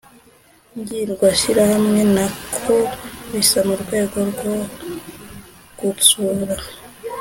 ngirwashyirahamwe. 0.77 1.99
ntako 2.13 2.75
bisa 3.31 3.59
mu 3.67 3.75
rwego 3.81 4.17
rwo 4.31 4.55
gutsura 5.79 6.55